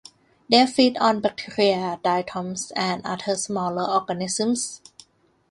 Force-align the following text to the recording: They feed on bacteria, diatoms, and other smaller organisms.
They 0.49 0.65
feed 0.65 0.97
on 0.97 1.19
bacteria, 1.19 1.99
diatoms, 2.03 2.71
and 2.75 3.05
other 3.05 3.35
smaller 3.35 3.87
organisms. 3.87 4.81